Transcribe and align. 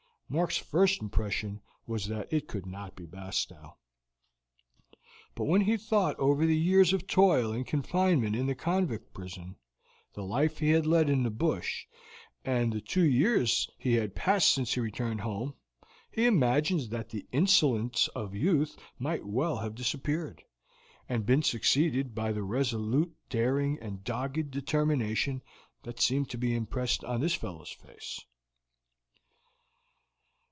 Mark's 0.33 0.55
first 0.59 1.01
impression 1.01 1.59
was 1.85 2.05
that 2.05 2.31
it 2.31 2.47
could 2.47 2.65
not 2.65 2.95
be 2.95 3.05
Bastow; 3.05 3.75
but 5.35 5.43
when 5.43 5.59
he 5.59 5.75
thought 5.75 6.17
over 6.19 6.45
the 6.45 6.55
years 6.55 6.93
of 6.93 7.05
toil 7.05 7.51
and 7.51 7.67
confinement 7.67 8.33
in 8.33 8.45
the 8.45 8.55
convict 8.55 9.13
prison, 9.13 9.57
the 10.13 10.23
life 10.23 10.59
he 10.59 10.69
had 10.69 10.85
led 10.85 11.09
in 11.09 11.23
the 11.23 11.29
bush, 11.29 11.85
and 12.45 12.71
the 12.71 12.79
two 12.79 13.03
years 13.03 13.69
he 13.77 13.95
had 13.95 14.15
passed 14.15 14.51
since 14.51 14.73
he 14.75 14.79
returned 14.79 15.19
home, 15.19 15.53
he 16.09 16.25
imagined 16.25 16.91
that 16.91 17.09
the 17.09 17.27
insolence 17.33 18.07
of 18.15 18.33
youth 18.33 18.77
might 18.97 19.25
well 19.25 19.57
have 19.57 19.75
disappeared, 19.75 20.41
and 21.09 21.25
been 21.25 21.43
succeeded 21.43 22.15
by 22.15 22.31
the 22.31 22.41
resolute 22.43 23.13
daring 23.29 23.77
and 23.81 24.05
dogged 24.05 24.49
determination 24.49 25.41
that 25.83 25.99
seemed 25.99 26.29
to 26.29 26.37
be 26.37 26.55
impressed 26.55 27.03
on 27.03 27.19
this 27.19 27.35
fellow's 27.35 27.73
face. 27.73 28.21